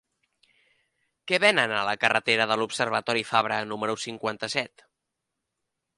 [1.31, 4.87] Què venen a la carretera de l'Observatori Fabra número cinquanta-set?